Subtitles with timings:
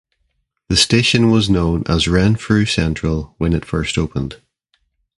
[0.67, 4.41] The station was known as Renfrew Central when it first opened.